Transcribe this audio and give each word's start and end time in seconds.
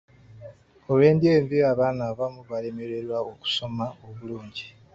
Olw'endya 0.89 1.31
embi, 1.37 1.57
abaana 1.71 2.01
abamu 2.11 2.41
balemererwa 2.49 3.17
okusoma 3.31 3.85
obulungi. 4.07 4.65